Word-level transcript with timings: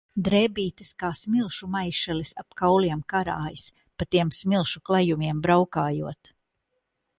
Drēbītes 0.25 0.89
kā 1.01 1.09
smilšu 1.19 1.69
maišelis 1.75 2.31
ap 2.43 2.57
kauliem 2.63 3.05
karājas, 3.15 3.67
pa 3.99 4.09
tiem 4.17 4.33
smilšu 4.41 4.85
klajumiem 4.91 5.45
braukājot. 5.47 6.35